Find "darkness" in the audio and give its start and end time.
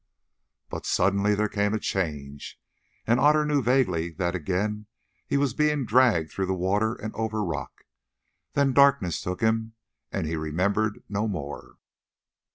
8.73-9.21